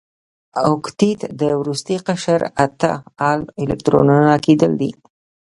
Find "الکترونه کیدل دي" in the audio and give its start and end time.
3.61-4.91